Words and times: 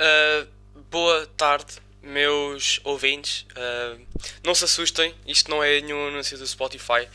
Uh, 0.00 0.48
boa 0.92 1.26
tarde, 1.36 1.74
meus 2.00 2.80
ouvintes. 2.84 3.44
Uh, 3.50 4.06
não 4.44 4.54
se 4.54 4.64
assustem, 4.64 5.12
isto 5.26 5.50
não 5.50 5.62
é 5.62 5.80
nenhum 5.80 6.06
anúncio 6.06 6.38
do 6.38 6.46
Spotify. 6.46 7.08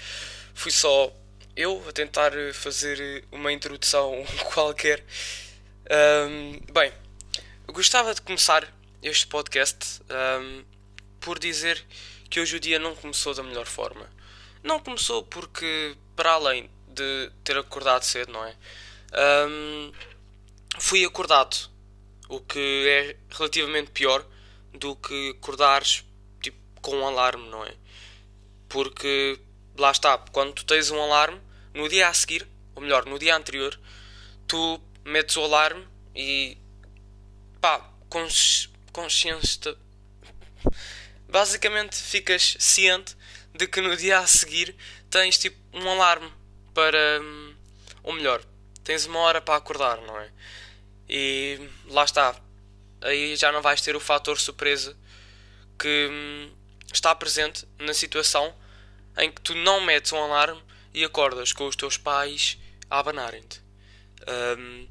Fui 0.54 0.70
só 0.70 1.10
eu 1.56 1.82
a 1.88 1.94
tentar 1.94 2.34
fazer 2.54 3.24
uma 3.32 3.54
introdução 3.54 4.26
qualquer. 4.54 5.02
Um, 5.90 6.60
bem, 6.74 6.92
gostava 7.68 8.14
de 8.14 8.22
começar 8.22 8.68
este 9.02 9.28
podcast 9.28 10.02
um, 10.42 10.64
por 11.22 11.40
dizer 11.40 11.82
que 12.30 12.42
hoje 12.42 12.58
o 12.58 12.60
dia 12.60 12.80
não 12.80 12.96
começou 12.96 13.34
da 13.34 13.44
melhor 13.44 13.66
forma. 13.66 14.10
Não 14.62 14.80
começou 14.80 15.24
porque, 15.24 15.96
para 16.18 16.32
além 16.32 16.70
de 16.88 17.32
ter 17.46 17.58
acordado 17.58 18.04
cedo, 18.04 18.34
não 18.34 18.44
é? 18.44 18.56
Um, 19.48 19.92
fui 20.80 21.06
acordado, 21.06 21.72
o 22.30 22.40
que 22.40 22.88
é 22.88 23.16
relativamente 23.30 23.92
pior 23.92 24.26
do 24.74 24.96
que 24.96 25.30
acordares 25.32 26.04
tipo, 26.42 26.58
com 26.82 26.98
um 26.98 27.08
alarme, 27.08 27.48
não 27.50 27.66
é? 27.66 27.74
Porque 28.68 29.40
lá 29.78 29.92
está, 29.92 30.18
quando 30.18 30.54
tu 30.54 30.66
tens 30.66 30.90
um 30.92 31.02
alarme, 31.02 31.40
no 31.74 31.88
dia 31.88 32.08
a 32.08 32.14
seguir, 32.14 32.48
ou 32.76 32.82
melhor, 32.82 33.06
no 33.06 33.20
dia 33.20 33.36
anterior, 33.36 33.80
tu 34.48 34.82
metes 35.06 35.36
o 35.38 35.44
alarme 35.44 35.86
e 36.16 36.58
pá, 37.60 37.90
consci 38.10 38.70
consciência. 38.92 39.76
Basicamente 41.28 41.96
ficas 41.96 42.56
ciente 42.60 43.16
de 43.54 43.68
que 43.68 43.82
no 43.82 43.96
dia 43.98 44.20
a 44.20 44.28
seguir 44.28 44.76
tens 45.10 45.38
tipo 45.38 45.58
um 45.74 45.90
alarme 45.90 46.32
para. 46.74 47.20
Hum, 47.22 47.56
ou 48.04 48.14
melhor, 48.14 48.44
tens 48.84 49.06
uma 49.06 49.20
hora 49.20 49.42
para 49.42 49.56
acordar, 49.56 50.02
não 50.02 50.20
é? 50.20 50.30
E 51.08 51.70
lá 51.88 52.04
está. 52.04 52.36
Aí 53.02 53.36
já 53.36 53.52
não 53.52 53.62
vais 53.62 53.82
ter 53.82 53.96
o 53.96 54.00
fator 54.00 54.40
surpresa 54.40 54.96
que 55.78 56.08
hum, 56.10 56.52
está 56.94 57.14
presente 57.14 57.68
na 57.80 57.94
situação 57.94 58.54
em 59.18 59.32
que 59.32 59.42
tu 59.42 59.54
não 59.56 59.82
metes 59.82 60.12
um 60.12 60.18
alarme 60.18 60.62
e 60.94 61.04
acordas 61.04 61.52
com 61.52 61.68
os 61.68 61.76
teus 61.76 61.98
pais 61.98 62.58
a 62.90 63.00
abanarem-te. 63.00 63.62
Um, 64.58 64.88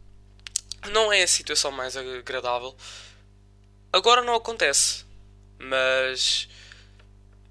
não 0.90 1.12
é 1.12 1.22
a 1.22 1.28
situação 1.28 1.70
mais 1.70 1.96
agradável. 1.96 2.76
Agora 3.92 4.22
não 4.22 4.34
acontece, 4.34 5.04
mas 5.58 6.48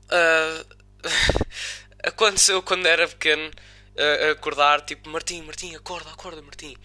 uh, 0.08 0.66
aconteceu 2.04 2.62
quando 2.62 2.86
era 2.86 3.08
pequeno 3.08 3.48
uh, 3.48 4.32
acordar 4.32 4.82
tipo 4.82 5.10
Martim, 5.10 5.42
Martim, 5.44 5.76
acorda, 5.76 6.12
acorda, 6.12 6.42
Martim. 6.42 6.76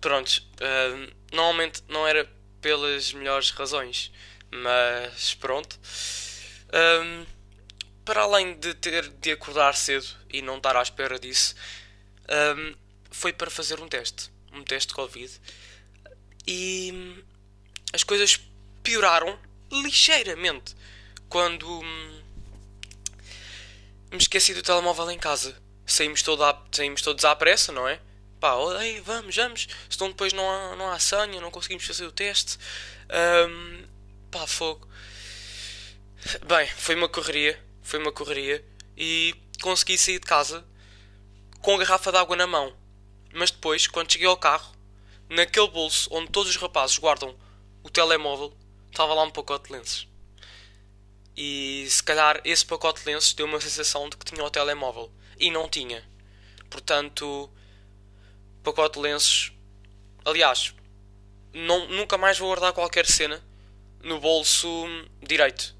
Prontos, 0.00 0.38
uh, 0.38 1.12
normalmente 1.32 1.82
não 1.88 2.06
era 2.06 2.28
pelas 2.60 3.12
melhores 3.12 3.50
razões, 3.50 4.12
mas 4.50 5.34
pronto. 5.34 5.78
Um, 6.72 7.26
para 8.04 8.22
além 8.22 8.58
de 8.58 8.74
ter 8.74 9.08
de 9.08 9.32
acordar 9.32 9.74
cedo 9.76 10.06
e 10.32 10.42
não 10.42 10.56
estar 10.56 10.76
à 10.76 10.82
espera 10.82 11.18
disso, 11.18 11.54
um, 12.56 12.74
foi 13.10 13.32
para 13.32 13.50
fazer 13.50 13.80
um 13.80 13.88
teste, 13.88 14.30
um 14.52 14.62
teste 14.62 14.88
de 14.88 14.94
Covid, 14.94 15.40
e 16.46 17.22
as 17.92 18.02
coisas 18.02 18.40
pioraram 18.82 19.38
ligeiramente 19.70 20.74
quando 21.28 21.68
hum, 21.68 22.22
me 24.10 24.18
esqueci 24.18 24.54
do 24.54 24.62
telemóvel 24.62 25.10
em 25.10 25.18
casa. 25.18 25.56
Saímos, 25.86 26.22
todo 26.22 26.44
à, 26.44 26.64
saímos 26.72 27.02
todos 27.02 27.24
à 27.24 27.34
pressa, 27.34 27.72
não 27.72 27.86
é? 27.86 28.00
Pá, 28.40 28.54
ei, 28.82 29.00
vamos, 29.02 29.36
vamos. 29.36 29.68
Senão 29.90 30.08
depois 30.08 30.32
não 30.32 30.50
há, 30.50 30.74
não 30.74 30.90
há 30.90 30.98
senha, 30.98 31.40
não 31.40 31.50
conseguimos 31.50 31.84
fazer 31.84 32.06
o 32.06 32.12
teste. 32.12 32.58
Um, 33.48 33.84
pá, 34.30 34.46
fogo. 34.46 34.88
Bem, 36.46 36.66
foi 36.66 36.94
uma 36.94 37.08
correria. 37.08 37.62
Foi 37.82 37.98
uma 37.98 38.10
correria. 38.10 38.64
E 38.96 39.34
consegui 39.60 39.98
sair 39.98 40.18
de 40.18 40.26
casa 40.26 40.66
com 41.60 41.74
a 41.74 41.78
garrafa 41.78 42.10
de 42.10 42.16
água 42.16 42.34
na 42.34 42.46
mão. 42.46 42.74
Mas 43.34 43.50
depois, 43.50 43.86
quando 43.86 44.10
cheguei 44.10 44.26
ao 44.26 44.38
carro, 44.38 44.74
naquele 45.28 45.68
bolso 45.68 46.08
onde 46.10 46.30
todos 46.30 46.50
os 46.50 46.56
rapazes 46.56 46.96
guardam 46.96 47.36
o 47.82 47.90
telemóvel, 47.90 48.56
estava 48.90 49.12
lá 49.12 49.22
um 49.22 49.30
pacote 49.30 49.68
de 49.68 49.72
lenços. 49.72 50.08
E 51.36 51.86
se 51.88 52.02
calhar 52.02 52.40
esse 52.44 52.64
pacote 52.64 53.00
de 53.00 53.06
lenços 53.06 53.34
deu 53.34 53.46
uma 53.46 53.60
sensação 53.60 54.08
de 54.08 54.16
que 54.16 54.24
tinha 54.24 54.42
o 54.42 54.50
telemóvel. 54.50 55.12
E 55.38 55.50
não 55.50 55.68
tinha. 55.68 56.02
Portanto, 56.68 57.50
pacote 58.62 58.98
de 58.98 59.00
lenços. 59.00 59.52
Aliás, 60.24 60.74
não, 61.52 61.88
nunca 61.88 62.16
mais 62.16 62.38
vou 62.38 62.48
guardar 62.48 62.72
qualquer 62.72 63.06
cena 63.06 63.42
no 64.02 64.20
bolso 64.20 64.86
direito 65.22 65.74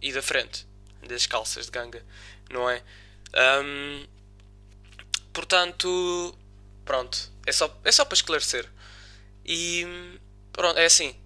e 0.00 0.12
da 0.12 0.22
frente 0.22 0.66
das 1.06 1.26
calças 1.26 1.66
de 1.66 1.72
ganga, 1.72 2.04
não 2.50 2.68
é? 2.68 2.82
Um, 3.62 4.06
portanto, 5.32 6.36
pronto, 6.84 7.30
é 7.46 7.52
só, 7.52 7.74
é 7.84 7.92
só 7.92 8.04
para 8.04 8.14
esclarecer. 8.14 8.68
E 9.44 9.86
pronto, 10.52 10.78
é 10.78 10.86
assim. 10.86 11.16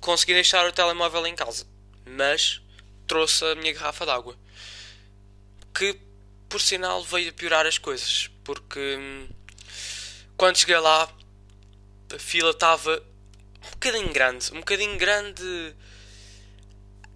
Consegui 0.00 0.32
deixar 0.32 0.66
o 0.66 0.72
telemóvel 0.72 1.26
em 1.26 1.34
casa, 1.34 1.66
mas 2.06 2.62
trouxe 3.06 3.44
a 3.44 3.54
minha 3.54 3.72
garrafa 3.72 4.06
d'água. 4.06 4.36
Que 5.74 5.98
por 6.48 6.60
sinal 6.60 7.02
veio 7.04 7.30
a 7.30 7.32
piorar 7.32 7.66
as 7.66 7.78
coisas, 7.78 8.30
porque 8.44 8.78
hum, 8.78 9.28
quando 10.38 10.56
cheguei 10.56 10.78
lá 10.78 11.12
a 12.14 12.18
fila 12.18 12.50
estava 12.50 13.02
um 13.66 13.70
bocadinho 13.72 14.12
grande, 14.12 14.52
um 14.52 14.60
bocadinho 14.60 14.96
grande. 14.96 15.76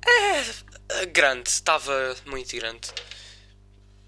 É, 0.04 1.06
grande, 1.06 1.48
estava 1.48 2.16
muito 2.26 2.54
grande. 2.56 2.90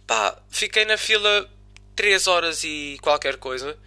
Pá, 0.07 0.43
fiquei 0.51 0.85
na 0.85 0.99
fila 0.99 1.49
3 1.95 2.27
horas 2.27 2.65
e 2.65 2.99
qualquer 3.01 3.37
coisa. 3.39 3.79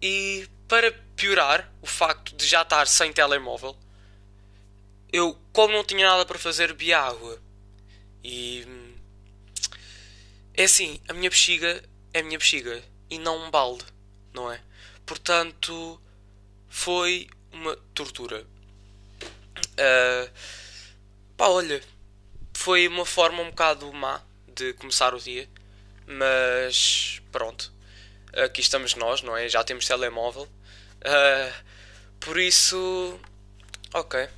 E 0.00 0.48
para 0.68 0.92
piorar 1.16 1.70
o 1.82 1.86
facto 1.86 2.36
de 2.36 2.46
já 2.46 2.62
estar 2.62 2.86
sem 2.86 3.12
telemóvel, 3.12 3.76
eu, 5.12 5.36
como 5.52 5.74
não 5.74 5.84
tinha 5.84 6.08
nada 6.08 6.24
para 6.24 6.38
fazer, 6.38 6.68
bebi 6.68 6.94
água. 6.94 7.42
E. 8.22 8.64
Hum, 8.66 8.94
é 10.54 10.64
assim, 10.64 11.00
a 11.08 11.12
minha 11.12 11.30
bexiga 11.30 11.82
é 12.12 12.20
a 12.20 12.22
minha 12.22 12.38
bexiga 12.38 12.82
e 13.10 13.18
não 13.18 13.46
um 13.46 13.50
balde, 13.50 13.84
não 14.32 14.50
é? 14.52 14.60
Portanto, 15.06 16.00
foi 16.68 17.28
uma 17.52 17.76
tortura. 17.94 18.46
Uh, 19.78 20.30
pá, 21.36 21.48
olha, 21.48 21.82
foi 22.54 22.86
uma 22.88 23.06
forma 23.06 23.42
um 23.42 23.50
bocado 23.50 23.92
má 23.92 24.20
de 24.46 24.72
começar 24.74 25.14
o 25.14 25.20
dia, 25.20 25.48
mas 26.06 27.22
pronto, 27.30 27.72
aqui 28.44 28.60
estamos 28.60 28.94
nós, 28.94 29.22
não 29.22 29.36
é? 29.36 29.48
Já 29.48 29.64
temos 29.64 29.86
telemóvel, 29.86 30.42
uh, 30.42 31.64
por 32.20 32.38
isso, 32.38 33.18
ok. 33.94 34.28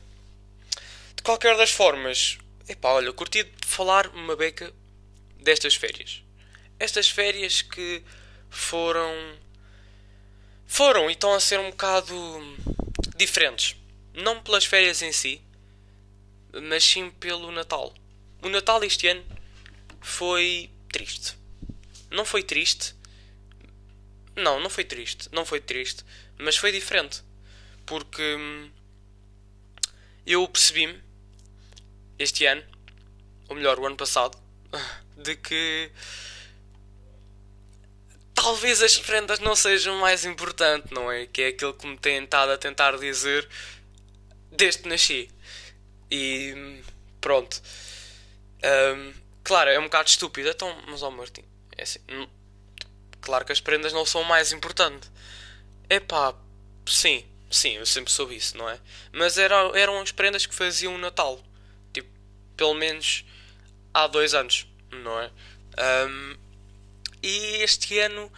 De 1.16 1.22
qualquer 1.22 1.56
das 1.56 1.70
formas, 1.70 2.38
epá, 2.68 2.90
olha, 2.90 3.12
curti 3.12 3.42
de 3.42 3.66
falar 3.66 4.06
uma 4.08 4.36
beca 4.36 4.72
destas 5.38 5.74
férias. 5.74 6.22
Estas 6.78 7.08
férias 7.08 7.62
que 7.62 8.02
foram 8.50 9.38
foram 10.66 11.08
e 11.08 11.14
estão 11.14 11.32
a 11.32 11.40
ser 11.40 11.58
um 11.58 11.70
bocado 11.70 12.14
diferentes. 13.16 13.76
Não 14.14 14.42
pelas 14.42 14.64
férias 14.64 15.02
em 15.02 15.12
si, 15.12 15.40
mas 16.52 16.84
sim 16.84 17.10
pelo 17.10 17.50
Natal. 17.52 17.94
O 18.42 18.48
Natal 18.48 18.82
este 18.84 19.08
ano 19.08 19.24
foi 20.00 20.70
triste. 20.92 21.36
Não 22.10 22.24
foi 22.24 22.42
triste. 22.42 22.94
Não, 24.36 24.60
não 24.60 24.70
foi 24.70 24.84
triste. 24.84 25.28
Não 25.32 25.44
foi 25.44 25.60
triste. 25.60 26.04
Mas 26.38 26.56
foi 26.56 26.72
diferente. 26.72 27.22
Porque 27.84 28.70
eu 30.26 30.46
percebi-me 30.48 31.02
este 32.18 32.46
ano, 32.46 32.62
ou 33.48 33.56
melhor, 33.56 33.78
o 33.78 33.86
ano 33.86 33.96
passado, 33.96 34.38
de 35.16 35.36
que 35.36 35.90
talvez 38.42 38.80
as 38.82 38.96
prendas 38.96 39.38
não 39.38 39.54
sejam 39.54 39.96
mais 39.98 40.24
importante, 40.24 40.92
não 40.94 41.12
é? 41.12 41.26
Que 41.26 41.42
é 41.42 41.48
aquilo 41.48 41.74
que 41.74 41.86
me 41.86 41.98
tem 41.98 42.24
estado 42.24 42.52
a 42.52 42.56
tentar 42.56 42.96
dizer 42.96 43.46
desde 44.50 44.82
que 44.82 44.88
nasci. 44.88 45.30
E 46.10 46.82
pronto. 47.20 47.60
Um, 48.64 49.12
claro, 49.44 49.68
é 49.68 49.78
um 49.78 49.84
bocado 49.84 50.08
estúpido, 50.08 50.48
então, 50.48 50.74
mas 50.88 51.02
ó 51.02 51.08
oh, 51.08 51.10
Martim, 51.10 51.44
é 51.76 51.82
assim, 51.82 52.00
claro 53.20 53.44
que 53.44 53.52
as 53.52 53.60
prendas 53.60 53.92
não 53.92 54.06
são 54.06 54.24
mais 54.24 54.52
importantes. 54.52 55.10
É 55.88 56.00
pá, 56.00 56.34
sim, 56.86 57.24
sim, 57.50 57.76
eu 57.76 57.86
sempre 57.86 58.10
soube 58.10 58.36
isso, 58.36 58.56
não 58.56 58.68
é? 58.68 58.80
Mas 59.12 59.36
era, 59.36 59.56
eram 59.78 60.00
as 60.00 60.12
prendas 60.12 60.46
que 60.46 60.54
faziam 60.54 60.94
o 60.94 60.98
Natal. 60.98 61.42
Tipo, 61.92 62.08
pelo 62.56 62.74
menos 62.74 63.24
há 63.92 64.06
dois 64.06 64.32
anos, 64.32 64.66
não 64.90 65.20
é? 65.20 65.30
Um, 66.06 66.49
e 67.22 67.62
este 67.62 67.98
ano 67.98 68.30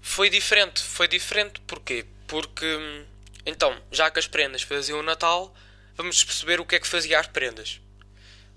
foi 0.00 0.30
diferente. 0.30 0.82
Foi 0.82 1.08
diferente 1.08 1.60
porquê? 1.62 2.06
Porque 2.26 3.06
Então, 3.46 3.80
já 3.90 4.10
que 4.10 4.18
as 4.18 4.26
prendas 4.26 4.62
faziam 4.62 5.00
o 5.00 5.02
Natal, 5.02 5.54
vamos 5.96 6.22
perceber 6.22 6.60
o 6.60 6.66
que 6.66 6.76
é 6.76 6.80
que 6.80 6.86
fazia 6.86 7.18
as 7.18 7.26
prendas. 7.26 7.80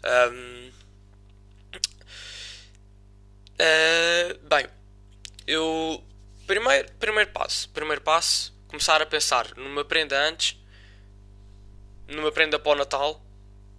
Um, 0.04 0.72
uh, 3.60 4.48
bem, 4.48 4.68
eu. 5.48 6.04
Primeiro, 6.48 6.92
primeiro 6.94 7.32
passo. 7.32 7.70
Primeiro 7.70 8.02
passo, 8.02 8.54
começar 8.68 9.02
a 9.02 9.06
pensar 9.06 9.56
numa 9.56 9.86
prenda 9.86 10.20
antes. 10.28 10.58
Numa 12.08 12.32
prenda 12.32 12.60
para 12.60 12.72
o 12.72 12.76
Natal. 12.76 13.24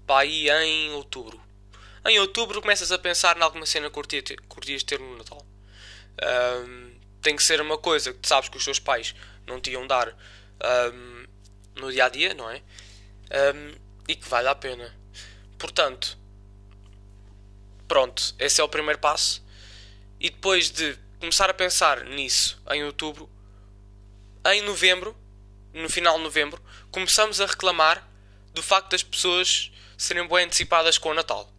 Para 0.06 0.20
aí 0.20 0.48
em 0.48 0.90
outubro. 0.92 1.40
Em 2.06 2.18
outubro 2.18 2.60
começas 2.60 2.90
a 2.90 2.98
pensar 2.98 3.36
em 3.36 3.42
alguma 3.42 3.66
cena 3.66 3.88
que 3.90 4.36
curtias 4.48 4.82
ter 4.82 4.98
no 4.98 5.16
Natal. 5.18 5.51
Um, 6.20 6.92
tem 7.20 7.36
que 7.36 7.42
ser 7.42 7.60
uma 7.60 7.78
coisa 7.78 8.12
que 8.12 8.18
tu 8.18 8.28
sabes 8.28 8.48
que 8.48 8.56
os 8.56 8.64
teus 8.64 8.78
pais 8.78 9.14
não 9.46 9.60
te 9.60 9.70
iam 9.70 9.86
dar 9.86 10.08
um, 10.92 11.24
no 11.76 11.90
dia 11.90 12.06
a 12.06 12.08
dia, 12.08 12.34
não 12.34 12.50
é? 12.50 12.62
Um, 13.54 13.74
e 14.08 14.16
que 14.16 14.28
vale 14.28 14.48
a 14.48 14.54
pena. 14.54 14.94
Portanto, 15.58 16.18
pronto, 17.86 18.34
esse 18.38 18.60
é 18.60 18.64
o 18.64 18.68
primeiro 18.68 18.98
passo. 18.98 19.44
E 20.18 20.30
depois 20.30 20.70
de 20.70 20.98
começar 21.20 21.48
a 21.48 21.54
pensar 21.54 22.04
nisso 22.04 22.60
em 22.70 22.84
outubro, 22.84 23.30
em 24.46 24.60
novembro, 24.62 25.16
no 25.72 25.88
final 25.88 26.16
de 26.16 26.24
novembro, 26.24 26.62
começamos 26.90 27.40
a 27.40 27.46
reclamar 27.46 28.06
do 28.52 28.62
facto 28.62 28.90
das 28.90 29.02
pessoas 29.02 29.72
serem 29.96 30.26
bem 30.26 30.44
antecipadas 30.44 30.98
com 30.98 31.10
o 31.10 31.14
Natal. 31.14 31.50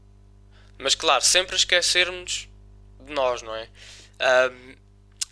Mas 0.78 0.96
claro, 0.96 1.24
sempre 1.24 1.56
esquecermos 1.56 2.50
de 3.00 3.14
nós, 3.14 3.42
não 3.42 3.56
é? 3.56 3.70
Um, 4.24 4.76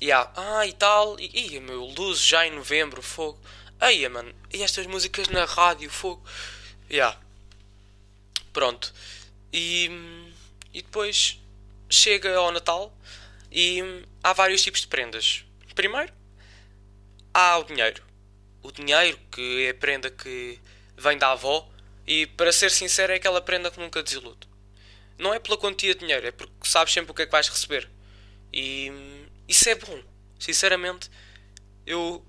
yeah. 0.01 0.31
Ah, 0.35 0.67
e 0.67 0.73
tal. 0.73 1.19
E, 1.19 1.55
e 1.55 1.59
meu, 1.59 1.85
luz 1.85 2.19
já 2.19 2.45
em 2.45 2.51
novembro, 2.51 3.01
fogo. 3.01 3.39
Eia, 3.81 4.09
mano. 4.09 4.33
E 4.53 4.61
estas 4.61 4.85
músicas 4.85 5.27
na 5.29 5.45
rádio, 5.45 5.89
fogo. 5.89 6.23
Yeah. 6.89 7.17
Pronto. 8.51 8.93
E, 9.53 9.89
e 10.73 10.81
depois 10.81 11.39
chega 11.89 12.35
ao 12.35 12.51
Natal 12.51 12.93
e 13.51 13.81
há 14.23 14.33
vários 14.33 14.61
tipos 14.61 14.81
de 14.81 14.87
prendas. 14.87 15.45
Primeiro, 15.75 16.11
há 17.33 17.57
o 17.57 17.63
dinheiro. 17.63 18.03
O 18.61 18.71
dinheiro, 18.71 19.17
que 19.31 19.65
é 19.65 19.69
a 19.71 19.73
prenda 19.73 20.09
que 20.09 20.59
vem 20.95 21.17
da 21.17 21.31
avó, 21.31 21.67
e 22.05 22.27
para 22.27 22.51
ser 22.51 22.69
sincero, 22.71 23.11
é 23.11 23.15
aquela 23.15 23.41
prenda 23.41 23.71
que 23.71 23.79
nunca 23.79 24.03
desilude. 24.03 24.47
Não 25.17 25.33
é 25.33 25.39
pela 25.39 25.57
quantia 25.57 25.93
de 25.93 26.01
dinheiro, 26.01 26.27
é 26.27 26.31
porque 26.31 26.51
sabes 26.63 26.93
sempre 26.93 27.11
o 27.11 27.13
que 27.13 27.23
é 27.23 27.25
que 27.25 27.31
vais 27.31 27.47
receber. 27.47 27.89
E 28.53 28.91
isso 29.47 29.69
é 29.69 29.75
bom. 29.75 30.01
Sinceramente, 30.39 31.09
eu 31.85 32.25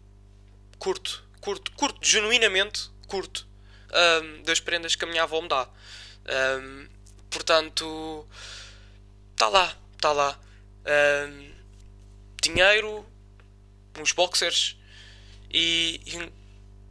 curto, 0.78 1.24
curto, 1.40 1.72
curto, 1.72 1.98
genuinamente 2.02 2.90
curto 3.06 3.46
um, 3.92 4.42
das 4.42 4.60
prendas 4.60 4.94
que 4.94 5.04
a 5.04 5.08
minha 5.08 5.22
avó 5.22 5.40
me 5.40 5.48
dá. 5.48 5.68
Um, 6.58 6.88
portanto, 7.30 8.26
está 9.32 9.48
lá, 9.48 9.76
está 9.94 10.12
lá. 10.12 10.40
Um, 10.84 11.52
dinheiro, 12.42 13.06
uns 13.98 14.12
boxers 14.12 14.76
e, 15.50 16.00
e, 16.06 16.32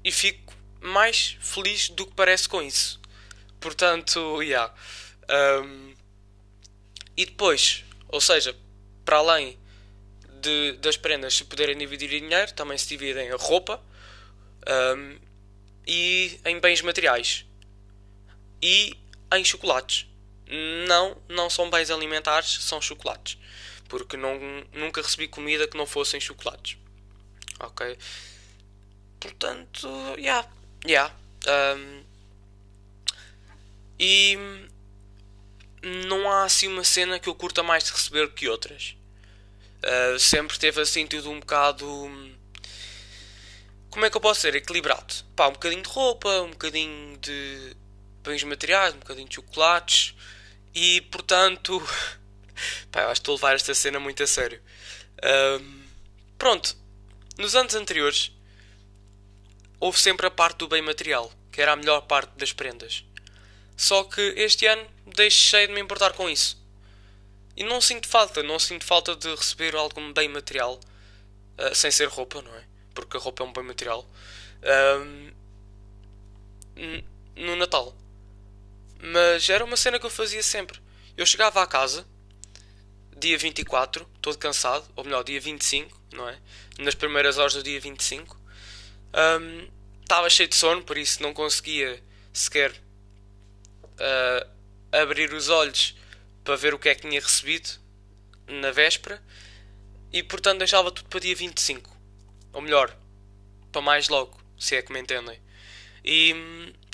e, 0.06 0.12
fico 0.12 0.54
mais 0.80 1.38
feliz 1.42 1.90
do 1.90 2.06
que 2.06 2.14
parece 2.14 2.48
com 2.48 2.62
isso. 2.62 3.02
Portanto, 3.60 4.42
yeah. 4.42 4.74
Um, 5.30 5.94
e 7.18 7.26
depois, 7.26 7.84
ou 8.08 8.22
seja, 8.22 8.56
para 9.12 9.18
além 9.18 9.60
de, 10.40 10.72
das 10.78 10.96
prendas 10.96 11.36
se 11.36 11.44
poderem 11.44 11.78
dividir 11.78 12.14
em 12.14 12.22
dinheiro, 12.22 12.54
também 12.54 12.78
se 12.78 12.88
dividem 12.88 13.30
a 13.30 13.36
roupa 13.36 13.84
um, 14.96 15.20
e 15.86 16.40
em 16.46 16.58
bens 16.62 16.82
materiais 16.82 17.46
e 18.62 18.98
em 19.34 19.44
chocolates. 19.44 20.08
Não, 20.88 21.22
não 21.28 21.50
são 21.50 21.70
bens 21.70 21.92
alimentares, 21.92 22.64
são 22.64 22.82
chocolates. 22.82 23.38
Porque 23.90 24.16
não, 24.16 24.40
nunca 24.72 25.02
recebi 25.02 25.28
comida 25.28 25.68
que 25.68 25.76
não 25.76 25.86
fossem 25.86 26.22
chocolates. 26.22 26.78
Ok? 27.60 27.98
Portanto, 29.20 29.90
já. 30.20 30.22
Yeah, 30.22 30.50
yeah. 30.86 31.16
Um, 31.76 32.04
e 34.00 34.38
não 35.84 36.32
há 36.32 36.46
assim 36.46 36.68
uma 36.68 36.86
cena 36.86 37.20
que 37.20 37.28
eu 37.28 37.36
curta 37.36 37.62
mais 37.62 37.84
de 37.84 37.92
receber 37.92 38.32
que 38.32 38.48
outras. 38.48 38.96
Uh, 39.84 40.20
sempre 40.20 40.60
teve 40.60 40.80
assim 40.80 41.08
tudo 41.08 41.30
um 41.32 41.40
bocado. 41.40 41.86
Como 43.90 44.06
é 44.06 44.10
que 44.10 44.16
eu 44.16 44.22
posso 44.22 44.42
ser? 44.42 44.56
Equilibrado. 44.56 45.14
Pá, 45.36 45.48
um 45.48 45.54
bocadinho 45.54 45.82
de 45.82 45.90
roupa, 45.90 46.30
um 46.42 46.52
bocadinho 46.52 47.18
de 47.18 47.76
bens 48.24 48.44
materiais, 48.44 48.94
um 48.94 49.00
bocadinho 49.00 49.28
de 49.28 49.36
chocolates. 49.36 50.16
E 50.74 51.02
portanto. 51.02 51.82
Pá, 52.92 53.02
eu 53.02 53.10
acho 53.10 53.22
que 53.22 53.22
estou 53.22 53.34
a 53.34 53.36
levar 53.38 53.56
esta 53.56 53.74
cena 53.74 54.00
muito 54.00 54.22
a 54.22 54.28
sério. 54.28 54.62
Uh, 55.18 55.84
pronto. 56.38 56.76
Nos 57.38 57.56
anos 57.56 57.74
anteriores. 57.74 58.32
Houve 59.80 60.00
sempre 60.00 60.28
a 60.28 60.32
parte 60.32 60.58
do 60.58 60.68
bem 60.68 60.84
material, 60.84 61.34
que 61.52 61.60
era 61.60 61.72
a 61.72 61.76
melhor 61.76 62.02
parte 62.02 62.32
das 62.38 62.54
prendas. 62.54 63.04
Só 63.76 64.04
que 64.04 64.22
este 64.38 64.68
ano 64.68 64.86
deixei 65.08 65.66
de 65.66 65.74
me 65.74 65.82
importar 65.82 66.14
com 66.14 66.30
isso. 66.30 66.61
E 67.62 67.64
não 67.64 67.80
sinto 67.80 68.08
falta, 68.08 68.42
não 68.42 68.58
sinto 68.58 68.84
falta 68.84 69.16
de 69.16 69.30
receber 69.36 69.76
algum 69.76 70.12
bem 70.12 70.28
material 70.28 70.80
uh, 71.60 71.76
sem 71.76 71.92
ser 71.92 72.08
roupa, 72.08 72.42
não 72.42 72.52
é? 72.56 72.64
Porque 72.92 73.18
a 73.18 73.20
roupa 73.20 73.44
é 73.44 73.46
um 73.46 73.54
bem 73.54 73.64
material. 73.64 74.04
Uh, 74.64 75.32
no 77.36 77.56
Natal. 77.56 77.96
Mas 79.00 79.48
era 79.48 79.64
uma 79.64 79.78
cena 79.78 80.00
que 80.00 80.06
eu 80.08 80.10
fazia 80.10 80.42
sempre. 80.42 80.82
Eu 81.16 81.24
chegava 81.24 81.62
à 81.62 81.68
casa, 81.68 82.04
dia 83.16 83.38
24, 83.38 84.10
todo 84.20 84.40
cansado, 84.40 84.84
ou 84.96 85.04
melhor, 85.04 85.24
dia 85.24 85.40
25, 85.40 86.02
não 86.14 86.28
é? 86.28 86.40
Nas 86.80 86.96
primeiras 86.96 87.38
horas 87.38 87.54
do 87.54 87.62
dia 87.62 87.80
25. 87.80 88.42
Um, 89.40 89.70
estava 90.02 90.28
cheio 90.32 90.50
de 90.50 90.56
sono, 90.56 90.82
por 90.82 90.98
isso 90.98 91.22
não 91.22 91.32
conseguia 91.32 92.02
sequer 92.34 92.72
uh, 92.72 94.50
abrir 94.92 95.32
os 95.32 95.48
olhos 95.48 96.01
para 96.44 96.56
ver 96.56 96.74
o 96.74 96.80
que 96.80 96.90
é 96.90 96.96
que 96.96 97.08
tinha 97.08 97.20
recebido 97.20 97.70
na 98.48 98.72
véspera 98.72 99.22
e 100.12 100.22
portanto 100.24 100.60
deixava 100.60 100.92
tudo 100.92 101.08
para 101.10 101.20
dia 101.20 101.36
25. 101.36 101.90
Ou 102.54 102.62
melhor, 102.62 102.96
para 103.72 103.82
mais 103.82 104.10
logo, 104.10 104.38
se 104.60 104.76
é 104.76 104.82
que 104.82 104.92
me 104.92 105.00
entendem. 105.00 105.40
E, 106.04 106.36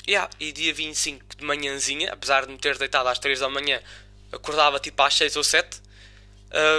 yeah, 0.06 0.30
e 0.38 0.52
dia 0.52 0.72
25 0.72 1.36
de 1.36 1.44
manhãzinha, 1.44 2.12
apesar 2.12 2.46
de 2.46 2.52
me 2.52 2.58
ter 2.58 2.78
deitado 2.78 3.08
às 3.08 3.18
3 3.18 3.40
da 3.40 3.48
manhã, 3.48 3.82
acordava 4.30 4.78
tipo 4.78 5.02
às 5.02 5.14
6 5.14 5.36
ou 5.36 5.44
7 5.44 5.80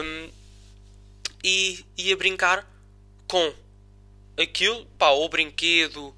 um, 0.04 0.32
e 1.44 1.86
ia 1.98 2.16
brincar 2.16 2.68
com 3.28 3.54
aquilo, 4.38 4.86
pá, 4.98 5.10
ou 5.10 5.28
brinquedo 5.28 6.16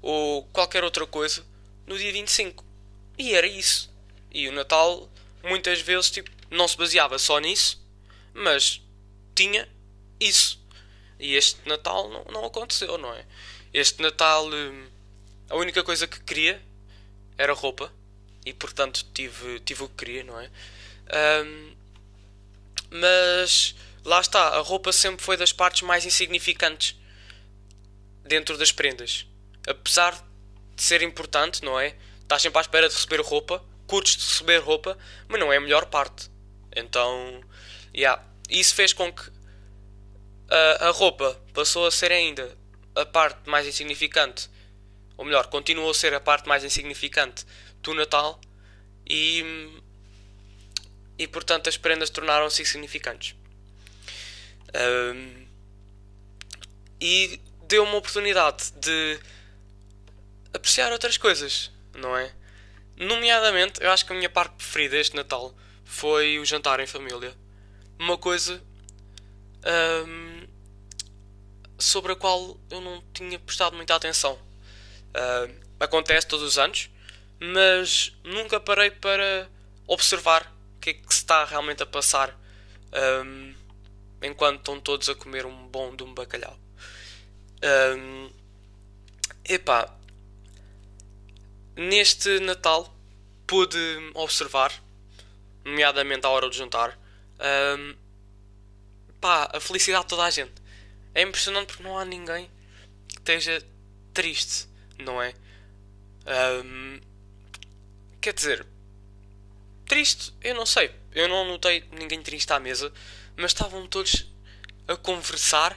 ou 0.00 0.44
qualquer 0.46 0.84
outra 0.84 1.06
coisa 1.06 1.44
no 1.86 1.96
dia 1.96 2.12
25. 2.12 2.64
E 3.18 3.34
era 3.34 3.46
isso. 3.46 3.90
E 4.30 4.48
o 4.48 4.52
Natal 4.52 5.08
muitas 5.44 5.80
vezes 5.80 6.10
tipo, 6.10 6.30
não 6.50 6.66
se 6.68 6.76
baseava 6.76 7.18
só 7.18 7.38
nisso, 7.38 7.82
mas 8.34 8.80
tinha 9.34 9.68
isso. 10.20 10.60
E 11.18 11.34
este 11.34 11.66
Natal 11.68 12.08
não, 12.08 12.24
não 12.32 12.44
aconteceu, 12.44 12.98
não 12.98 13.12
é? 13.14 13.24
Este 13.72 14.02
Natal 14.02 14.46
hum, 14.48 14.86
a 15.48 15.56
única 15.56 15.82
coisa 15.82 16.06
que 16.06 16.20
queria 16.20 16.62
era 17.36 17.52
roupa 17.52 17.92
e 18.44 18.52
portanto 18.52 19.04
tive, 19.12 19.60
tive 19.60 19.84
o 19.84 19.88
que 19.88 20.04
queria, 20.04 20.24
não 20.24 20.40
é? 20.40 20.50
Um, 21.44 21.74
mas 22.90 23.74
lá 24.04 24.20
está, 24.20 24.48
a 24.56 24.60
roupa 24.60 24.92
sempre 24.92 25.24
foi 25.24 25.36
das 25.36 25.52
partes 25.52 25.82
mais 25.82 26.04
insignificantes 26.04 26.96
dentro 28.24 28.56
das 28.56 28.72
prendas. 28.72 29.26
Apesar 29.66 30.12
de 30.74 30.82
ser 30.82 31.02
importante, 31.02 31.62
não 31.62 31.78
é? 31.78 31.94
Estás 32.22 32.42
sempre 32.42 32.58
à 32.58 32.62
espera 32.62 32.88
de 32.88 32.94
receber 32.94 33.20
roupa, 33.20 33.62
curtes 33.92 34.16
de 34.16 34.26
receber 34.26 34.56
roupa, 34.56 34.96
mas 35.28 35.38
não 35.38 35.52
é 35.52 35.58
a 35.58 35.60
melhor 35.60 35.84
parte. 35.84 36.30
Então, 36.74 37.44
yeah. 37.94 38.24
isso 38.48 38.74
fez 38.74 38.94
com 38.94 39.12
que 39.12 39.30
a, 40.48 40.88
a 40.88 40.90
roupa 40.92 41.38
passou 41.52 41.86
a 41.86 41.90
ser 41.90 42.10
ainda 42.10 42.56
a 42.94 43.04
parte 43.04 43.50
mais 43.50 43.66
insignificante, 43.66 44.48
ou 45.14 45.26
melhor, 45.26 45.48
continuou 45.48 45.90
a 45.90 45.94
ser 45.94 46.14
a 46.14 46.20
parte 46.20 46.48
mais 46.48 46.64
insignificante 46.64 47.44
do 47.82 47.92
Natal 47.92 48.40
e, 49.06 49.44
e 51.18 51.28
portanto 51.28 51.68
as 51.68 51.76
prendas 51.76 52.08
tornaram-se 52.08 52.62
insignificantes. 52.62 53.34
Um, 54.74 55.46
e 56.98 57.38
deu 57.68 57.84
uma 57.84 57.96
oportunidade 57.96 58.72
de 58.72 59.20
apreciar 60.54 60.92
outras 60.92 61.18
coisas, 61.18 61.70
não 61.94 62.16
é? 62.16 62.32
Nomeadamente, 63.06 63.82
eu 63.82 63.90
acho 63.90 64.06
que 64.06 64.12
a 64.12 64.16
minha 64.16 64.30
parte 64.30 64.54
preferida 64.54 64.96
este 64.96 65.16
Natal 65.16 65.54
foi 65.84 66.38
o 66.38 66.44
jantar 66.44 66.80
em 66.80 66.86
família. 66.86 67.34
Uma 67.98 68.16
coisa 68.18 68.62
um, 70.06 70.46
sobre 71.78 72.12
a 72.12 72.16
qual 72.16 72.58
eu 72.70 72.80
não 72.80 73.02
tinha 73.12 73.38
prestado 73.38 73.76
muita 73.76 73.94
atenção 73.94 74.38
Uh, 75.12 75.54
acontece 75.78 76.26
todos 76.26 76.46
os 76.46 76.58
anos, 76.58 76.90
mas 77.38 78.12
nunca 78.24 78.58
parei 78.58 78.90
para 78.90 79.48
observar 79.86 80.50
o 80.76 80.80
que 80.80 80.90
é 80.90 80.94
que 80.94 81.14
se 81.14 81.20
está 81.20 81.44
realmente 81.44 81.82
a 81.82 81.86
passar 81.86 82.34
um, 83.24 83.54
enquanto 84.22 84.58
estão 84.58 84.80
todos 84.80 85.08
a 85.10 85.14
comer 85.14 85.44
um 85.44 85.68
bom 85.68 85.94
de 85.94 86.02
um 86.02 86.14
bacalhau. 86.14 86.58
Um, 87.96 88.30
epá, 89.44 89.94
neste 91.76 92.40
Natal 92.40 92.92
pude 93.46 93.78
observar, 94.14 94.72
nomeadamente 95.64 96.26
à 96.26 96.30
hora 96.30 96.48
de 96.48 96.56
jantar, 96.56 96.98
um, 97.78 97.94
pá, 99.20 99.50
a 99.52 99.60
felicidade 99.60 100.04
de 100.04 100.08
toda 100.08 100.24
a 100.24 100.30
gente. 100.30 100.52
É 101.14 101.22
impressionante 101.22 101.68
porque 101.68 101.82
não 101.82 101.98
há 101.98 102.04
ninguém 102.04 102.50
que 103.08 103.18
esteja 103.18 103.62
triste, 104.14 104.68
não 104.98 105.20
é? 105.20 105.34
Um, 106.64 107.00
quer 108.20 108.32
dizer, 108.32 108.66
triste, 109.86 110.32
eu 110.40 110.54
não 110.54 110.64
sei. 110.64 110.90
Eu 111.14 111.28
não 111.28 111.44
notei 111.44 111.84
ninguém 111.92 112.22
triste 112.22 112.50
à 112.52 112.58
mesa, 112.58 112.92
mas 113.36 113.50
estavam 113.50 113.86
todos 113.86 114.26
a 114.88 114.96
conversar. 114.96 115.76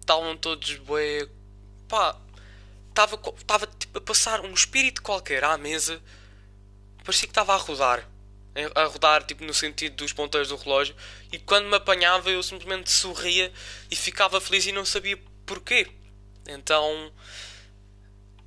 Estavam 0.00 0.36
todos 0.36 0.76
bué. 0.76 1.28
pá. 1.88 2.16
Estava, 2.96 3.20
estava 3.36 3.66
tipo, 3.66 3.98
a 3.98 4.00
passar 4.00 4.40
um 4.40 4.54
espírito 4.54 5.02
qualquer 5.02 5.44
à 5.44 5.58
mesa. 5.58 6.02
Parecia 7.04 7.28
que 7.28 7.30
estava 7.30 7.52
a 7.52 7.56
rodar. 7.58 8.08
A 8.74 8.84
rodar 8.84 9.22
tipo 9.22 9.44
no 9.44 9.52
sentido 9.52 9.96
dos 9.96 10.14
ponteiros 10.14 10.48
do 10.48 10.56
relógio. 10.56 10.96
E 11.30 11.38
quando 11.38 11.68
me 11.68 11.76
apanhava 11.76 12.30
eu 12.30 12.42
simplesmente 12.42 12.90
sorria 12.90 13.52
e 13.90 13.94
ficava 13.94 14.40
feliz 14.40 14.64
e 14.64 14.72
não 14.72 14.86
sabia 14.86 15.18
porquê. 15.44 15.86
Então 16.48 17.12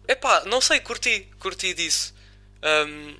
Epá, 0.07 0.43
não 0.45 0.59
sei, 0.59 0.79
curti, 0.79 1.29
curti 1.37 1.71
disso. 1.75 2.15
Um, 2.63 3.15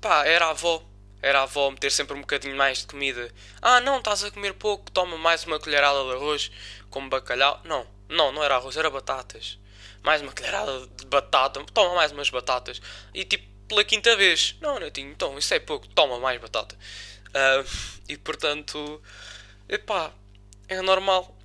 pá, 0.00 0.26
era 0.26 0.46
a 0.46 0.50
avó. 0.50 0.82
Era 1.22 1.38
a 1.38 1.42
avó 1.44 1.70
meter 1.70 1.92
sempre 1.92 2.16
um 2.16 2.22
bocadinho 2.22 2.56
mais 2.56 2.78
de 2.78 2.88
comida. 2.88 3.32
Ah, 3.60 3.80
não, 3.80 3.98
estás 3.98 4.24
a 4.24 4.32
comer 4.32 4.54
pouco, 4.54 4.90
toma 4.90 5.16
mais 5.16 5.44
uma 5.44 5.60
colherada 5.60 6.02
de 6.02 6.10
arroz 6.10 6.50
com 6.90 7.08
bacalhau. 7.08 7.60
Não, 7.62 7.86
não, 8.08 8.32
não 8.32 8.42
era 8.42 8.56
arroz, 8.56 8.76
era 8.76 8.90
batatas. 8.90 9.61
Mais 10.02 10.20
uma 10.20 10.32
colherada 10.32 10.86
de 10.96 11.06
batata, 11.06 11.64
toma 11.72 11.94
mais 11.94 12.12
umas 12.12 12.30
batatas. 12.30 12.80
E 13.14 13.24
tipo, 13.24 13.46
pela 13.68 13.84
quinta 13.84 14.16
vez, 14.16 14.56
não, 14.60 14.78
Netinho, 14.78 15.10
então 15.10 15.38
isso 15.38 15.54
é 15.54 15.60
pouco, 15.60 15.86
toma 15.88 16.18
mais 16.18 16.40
batata. 16.40 16.76
Uh, 17.28 18.00
e 18.08 18.16
portanto, 18.16 19.00
epá, 19.68 20.12
é 20.68 20.80
normal. 20.82 21.36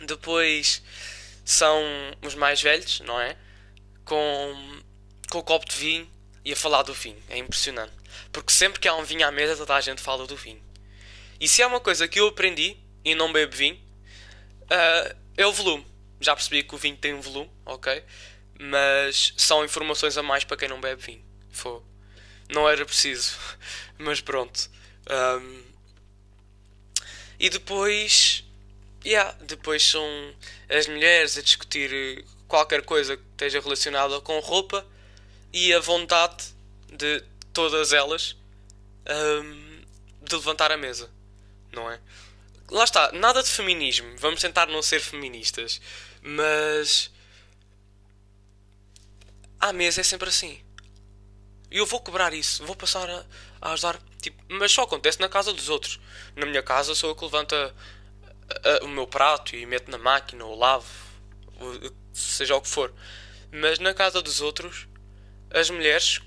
Depois 0.00 0.82
são 1.44 1.82
os 2.22 2.34
mais 2.34 2.60
velhos, 2.60 3.00
não 3.00 3.20
é? 3.20 3.36
com, 4.10 4.82
com 5.30 5.38
o 5.38 5.42
copo 5.42 5.68
de 5.68 5.76
vinho 5.76 6.10
e 6.44 6.52
a 6.52 6.56
falar 6.56 6.82
do 6.82 6.92
vinho. 6.92 7.22
É 7.28 7.38
impressionante. 7.38 7.92
Porque 8.32 8.52
sempre 8.52 8.80
que 8.80 8.88
há 8.88 8.94
um 8.96 9.04
vinho 9.04 9.24
à 9.24 9.30
mesa, 9.30 9.56
toda 9.56 9.76
a 9.76 9.80
gente 9.80 10.02
fala 10.02 10.26
do 10.26 10.36
vinho. 10.36 10.60
E 11.38 11.48
se 11.48 11.62
há 11.62 11.68
uma 11.68 11.78
coisa 11.78 12.08
que 12.08 12.18
eu 12.18 12.26
aprendi 12.26 12.76
e 13.04 13.14
não 13.14 13.32
bebo 13.32 13.54
vinho, 13.54 13.76
uh, 13.76 15.16
é 15.36 15.46
o 15.46 15.52
volume. 15.52 15.86
Já 16.20 16.34
percebi 16.34 16.62
que 16.62 16.74
o 16.74 16.78
vinho 16.78 16.96
tem 16.96 17.14
um 17.14 17.20
volume, 17.20 17.50
ok? 17.64 18.04
Mas 18.58 19.32
são 19.36 19.64
informações 19.64 20.18
a 20.18 20.22
mais 20.22 20.44
para 20.44 20.56
quem 20.56 20.68
não 20.68 20.80
bebe 20.80 21.02
vinho. 21.02 21.24
Foi. 21.50 21.80
Não 22.48 22.68
era 22.68 22.84
preciso. 22.84 23.36
Mas 23.98 24.20
pronto. 24.20 24.70
Um, 25.10 25.62
e 27.38 27.48
depois. 27.48 28.44
Yeah, 29.02 29.34
depois 29.40 29.82
são 29.82 30.04
as 30.68 30.86
mulheres 30.86 31.38
a 31.38 31.42
discutir 31.42 32.22
qualquer 32.46 32.82
coisa 32.82 33.16
que 33.16 33.22
esteja 33.32 33.60
relacionada 33.60 34.20
com 34.20 34.38
roupa 34.40 34.86
e 35.50 35.72
a 35.72 35.80
vontade 35.80 36.52
de 36.92 37.24
todas 37.52 37.94
elas 37.94 38.36
um, 39.08 39.82
de 40.22 40.34
levantar 40.34 40.70
a 40.70 40.76
mesa, 40.76 41.10
não 41.72 41.90
é? 41.90 41.98
Lá 42.70 42.84
está, 42.84 43.10
nada 43.12 43.42
de 43.42 43.48
feminismo. 43.48 44.14
Vamos 44.18 44.40
tentar 44.40 44.66
não 44.66 44.82
ser 44.82 45.00
feministas, 45.00 45.80
mas 46.22 47.10
à 49.58 49.72
mesa 49.72 50.00
é 50.00 50.04
sempre 50.04 50.28
assim. 50.28 50.60
E 51.70 51.78
eu 51.78 51.86
vou 51.86 52.00
quebrar 52.00 52.32
isso, 52.34 52.64
vou 52.64 52.74
passar 52.74 53.08
a, 53.08 53.24
a 53.60 53.72
ajudar. 53.72 54.00
Tipo, 54.20 54.42
mas 54.48 54.72
só 54.72 54.82
acontece 54.82 55.20
na 55.20 55.28
casa 55.28 55.52
dos 55.52 55.68
outros. 55.68 56.00
Na 56.36 56.46
minha 56.46 56.62
casa 56.62 56.94
sou 56.94 57.10
eu 57.10 57.16
que 57.16 57.24
levanta 57.24 57.74
a, 58.64 58.68
a, 58.68 58.84
o 58.84 58.88
meu 58.88 59.06
prato 59.06 59.54
e 59.56 59.64
meto 59.66 59.90
na 59.90 59.98
máquina 59.98 60.44
ou 60.44 60.56
lavo 60.56 61.10
seja 62.12 62.56
o 62.56 62.60
que 62.60 62.68
for. 62.68 62.92
Mas 63.52 63.78
na 63.78 63.92
casa 63.94 64.22
dos 64.22 64.40
outros, 64.40 64.86
as 65.50 65.70
mulheres, 65.70 66.20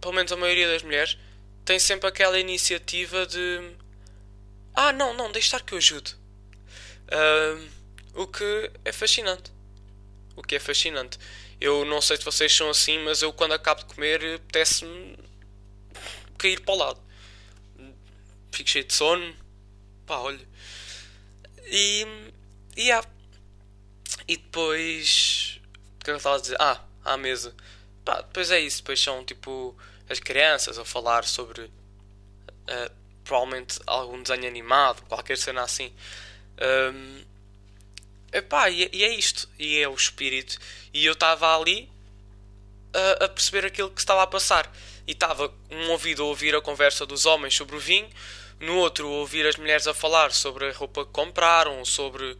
pelo 0.00 0.14
menos 0.14 0.32
a 0.32 0.36
maioria 0.36 0.68
das 0.68 0.82
mulheres, 0.82 1.18
tem 1.64 1.78
sempre 1.78 2.08
aquela 2.08 2.38
iniciativa 2.38 3.26
de 3.26 3.76
ah, 4.74 4.92
não, 4.92 5.14
não, 5.14 5.30
deixe 5.30 5.48
estar 5.48 5.60
que 5.60 5.74
eu 5.74 5.78
ajude. 5.78 6.14
Uh, 7.06 7.68
o 8.14 8.26
que 8.26 8.70
é 8.84 8.92
fascinante. 8.92 9.52
O 10.36 10.42
que 10.42 10.56
é 10.56 10.60
fascinante. 10.60 11.18
Eu 11.60 11.84
não 11.84 12.00
sei 12.00 12.16
se 12.16 12.24
vocês 12.24 12.54
são 12.54 12.70
assim, 12.70 12.98
mas 13.04 13.22
eu 13.22 13.32
quando 13.32 13.52
acabo 13.52 13.80
de 13.80 13.94
comer 13.94 14.36
apetece-me 14.36 15.16
cair 16.38 16.60
para 16.60 16.74
o 16.74 16.78
lado. 16.78 17.00
Fico 18.52 18.70
cheio 18.70 18.84
de 18.84 18.94
sono. 18.94 19.34
Pá, 20.06 20.18
olha. 20.18 20.48
E. 21.66 22.06
E 22.76 22.82
yeah, 22.82 23.06
e 24.26 24.36
depois. 24.36 25.60
O 26.00 26.04
que 26.04 26.10
eu 26.10 26.16
estava 26.16 26.36
a 26.36 26.40
dizer? 26.40 26.56
Ah, 26.58 26.82
à 27.04 27.16
mesa. 27.16 27.54
Pá, 28.04 28.22
depois 28.22 28.50
é 28.50 28.60
isso. 28.60 28.78
Depois 28.78 29.00
são 29.00 29.24
tipo 29.24 29.76
as 30.08 30.18
crianças 30.18 30.78
a 30.78 30.84
falar 30.84 31.24
sobre. 31.24 31.62
Uh, 31.62 33.00
provavelmente 33.24 33.78
algum 33.86 34.20
desenho 34.22 34.48
animado, 34.48 35.02
qualquer 35.02 35.38
cena 35.38 35.62
assim. 35.62 35.92
Um, 36.60 37.24
epá, 38.32 38.70
e, 38.70 38.88
e 38.92 39.04
é 39.04 39.14
isto. 39.14 39.48
E 39.58 39.78
é 39.78 39.88
o 39.88 39.94
espírito. 39.94 40.58
E 40.92 41.04
eu 41.04 41.12
estava 41.12 41.56
ali 41.56 41.90
a, 42.92 43.24
a, 43.24 43.28
perceber 43.28 43.64
aquilo 43.66 43.90
que 43.90 44.00
estava 44.00 44.22
a 44.22 44.26
passar. 44.26 44.70
E 45.06 45.12
estava 45.12 45.52
um 45.70 45.90
ouvido 45.90 46.22
a 46.22 46.26
ouvir 46.26 46.54
a 46.54 46.60
conversa 46.60 47.06
dos 47.06 47.26
homens 47.26 47.54
sobre 47.54 47.76
o 47.76 47.80
vinho, 47.80 48.08
no 48.58 48.76
outro 48.76 49.06
a 49.06 49.10
ouvir 49.10 49.46
as 49.46 49.56
mulheres 49.56 49.86
a 49.86 49.94
falar 49.94 50.32
sobre 50.32 50.68
a 50.68 50.72
roupa 50.72 51.04
que 51.04 51.12
compraram, 51.12 51.84
sobre 51.84 52.32
uh, 52.32 52.38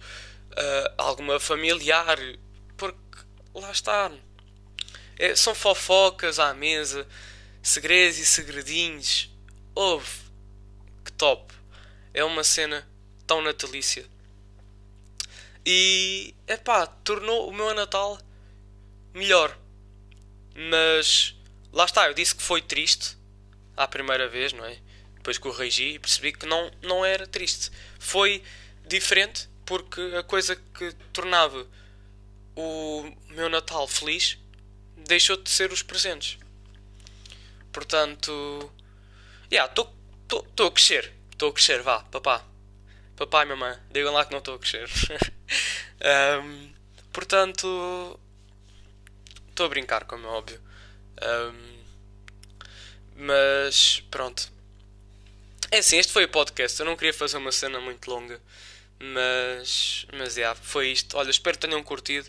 alguma 0.99 1.41
familiar, 1.41 2.19
porque 2.77 2.99
lá 3.55 3.71
está. 3.71 4.11
É, 5.19 5.35
são 5.35 5.55
fofocas 5.55 6.39
à 6.39 6.55
mesa, 6.55 7.07
segredos 7.63 8.19
e 8.19 8.27
segredinhos. 8.27 9.31
Houve. 9.75 10.31
Que 11.05 11.13
top. 11.13 11.53
É 12.13 12.25
uma 12.25 12.45
cena 12.45 12.89
tão 13.27 13.41
natalícia. 13.41 14.05
E, 15.65 16.35
epá, 16.47 16.87
tornou 16.87 17.49
o 17.49 17.53
meu 17.53 17.75
Natal 17.75 18.19
melhor. 19.15 19.57
Mas, 20.55 21.37
lá 21.73 21.85
está, 21.85 22.07
eu 22.09 22.15
disse 22.15 22.35
que 22.35 22.43
foi 22.43 22.63
triste 22.63 23.17
à 23.77 23.87
primeira 23.87 24.29
vez, 24.29 24.53
não 24.53 24.65
é? 24.65 24.79
Depois 25.17 25.39
corrigi 25.39 25.95
e 25.95 25.99
percebi 25.99 26.33
que 26.33 26.47
não, 26.47 26.71
não 26.83 27.05
era 27.05 27.27
triste. 27.27 27.71
Foi 27.99 28.43
diferente 28.87 29.49
porque 29.65 30.01
a 30.19 30.23
coisa 30.23 30.57
que 30.57 30.93
tornava 31.13 31.67
o 32.57 33.13
meu 33.29 33.49
Natal 33.49 33.87
feliz 33.87 34.39
deixou 34.97 35.37
de 35.37 35.51
ser 35.51 35.73
os 35.73 35.83
presentes. 35.83 36.39
Portanto, 37.73 38.73
yeah, 39.53 39.71
estou 39.71 40.67
a 40.67 40.71
crescer. 40.71 41.13
Estou 41.33 41.51
a 41.51 41.53
crescer, 41.53 41.83
vá, 41.83 42.01
papá. 42.05 42.45
Papai 43.17 43.45
e 43.45 43.49
mamãe, 43.49 43.79
digam 43.91 44.13
lá 44.13 44.25
que 44.25 44.33
não 44.33 44.39
estou 44.39 44.55
a 44.55 44.59
crescer. 44.59 44.89
um, 46.43 46.73
portanto, 47.13 48.19
estou 49.49 49.67
a 49.67 49.69
brincar, 49.69 50.05
como 50.05 50.27
é 50.27 50.31
óbvio. 50.31 50.61
Um, 51.23 51.81
mas, 53.17 54.03
pronto. 54.11 54.51
É 55.71 55.79
assim, 55.79 55.99
este 55.99 56.13
foi 56.13 56.25
o 56.25 56.29
podcast. 56.29 56.81
Eu 56.81 56.87
não 56.87 56.97
queria 56.97 57.13
fazer 57.13 57.37
uma 57.37 57.53
cena 57.53 57.79
muito 57.81 58.11
longa. 58.11 58.41
Mas, 58.99 60.07
mas 60.13 60.37
é, 60.39 60.55
foi 60.55 60.89
isto. 60.89 61.17
Olha, 61.17 61.31
espero 61.31 61.59
que 61.59 61.67
tenham 61.67 61.83
curtido. 61.83 62.29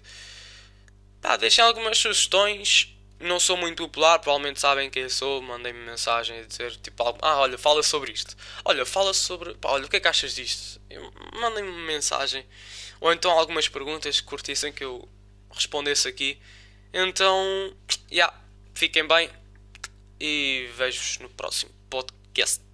Pá, 1.21 1.37
deixem 1.37 1.63
algumas 1.63 1.97
sugestões. 1.97 2.95
Não 3.19 3.39
sou 3.39 3.55
muito 3.55 3.83
popular, 3.83 4.17
provavelmente 4.19 4.59
sabem 4.59 4.89
quem 4.89 5.07
sou. 5.09 5.41
Mandem-me 5.41 5.79
mensagem 5.79 6.39
a 6.39 6.43
dizer 6.43 6.75
tipo, 6.77 7.03
ah, 7.21 7.39
olha, 7.39 7.57
fala 7.57 7.83
sobre 7.83 8.11
isto. 8.11 8.35
Olha, 8.65 8.85
fala 8.85 9.13
sobre. 9.13 9.53
Pá, 9.55 9.69
olha, 9.71 9.85
o 9.85 9.89
que 9.89 9.97
é 9.97 9.99
que 9.99 10.07
achas 10.07 10.35
disto? 10.35 10.81
Mandem-me 11.33 11.71
mensagem. 11.85 12.45
Ou 13.01 13.11
então 13.11 13.31
algumas 13.31 13.67
perguntas 13.67 14.21
que 14.21 14.27
curtissem 14.27 14.71
que 14.71 14.83
eu 14.83 15.09
respondesse 15.51 16.07
aqui. 16.07 16.39
Então, 16.93 17.75
já, 17.89 17.99
yeah, 18.11 18.41
fiquem 18.75 19.05
bem 19.07 19.29
e 20.19 20.69
vejo-vos 20.77 21.17
no 21.17 21.29
próximo 21.29 21.71
podcast. 21.89 22.70